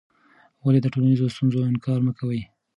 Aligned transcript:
ولې 0.63 0.79
د 0.81 0.87
ټولنیزو 0.93 1.33
ستونزو 1.35 1.67
انکار 1.71 1.99
مه 2.05 2.13
کوې؟ 2.19 2.41